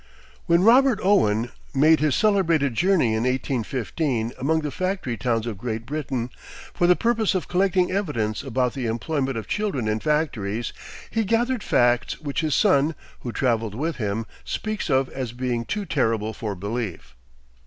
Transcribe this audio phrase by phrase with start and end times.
[0.47, 5.85] When Robert Owen made his celebrated journey in 1815 among the factory towns of Great
[5.85, 6.31] Britain,
[6.73, 10.73] for the purpose of collecting evidence about the employment of children in factories,
[11.11, 15.85] he gathered facts which his son, who traveled with him, speaks of as being too
[15.85, 17.15] terrible for belief.